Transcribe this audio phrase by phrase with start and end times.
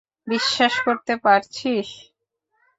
[0.27, 1.87] বিশ্বাস করতে পারছিস?